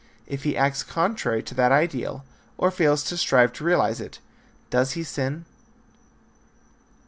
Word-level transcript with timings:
If 0.25 0.41
he 0.45 0.57
acts 0.57 0.81
contrary 0.81 1.43
to 1.43 1.53
that 1.53 1.71
ideal 1.71 2.25
or 2.57 2.71
fails 2.71 3.03
to 3.03 3.17
strive 3.17 3.53
to 3.53 3.63
realize 3.63 4.01
it, 4.01 4.17
does 4.71 4.93
he 4.93 5.03
sin? 5.03 5.45